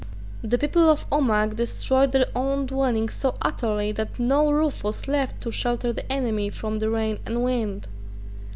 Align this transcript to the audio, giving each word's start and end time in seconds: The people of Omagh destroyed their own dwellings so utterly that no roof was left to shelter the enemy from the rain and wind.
The 0.41 0.57
people 0.57 0.89
of 0.89 1.07
Omagh 1.11 1.55
destroyed 1.57 2.11
their 2.11 2.25
own 2.35 2.65
dwellings 2.65 3.13
so 3.13 3.35
utterly 3.39 3.91
that 3.91 4.17
no 4.19 4.49
roof 4.51 4.83
was 4.83 5.07
left 5.07 5.41
to 5.41 5.51
shelter 5.51 5.93
the 5.93 6.11
enemy 6.11 6.49
from 6.49 6.77
the 6.77 6.89
rain 6.89 7.19
and 7.23 7.43
wind. 7.43 7.87